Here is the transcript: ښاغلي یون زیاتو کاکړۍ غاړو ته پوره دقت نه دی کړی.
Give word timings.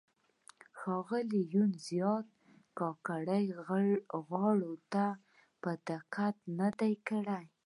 ښاغلي 0.79 1.41
یون 1.55 1.71
زیاتو 1.87 2.41
کاکړۍ 2.79 3.45
غاړو 4.29 4.73
ته 4.91 5.05
پوره 5.61 5.75
دقت 5.89 6.35
نه 6.59 6.69
دی 6.79 6.93
کړی. 7.07 7.45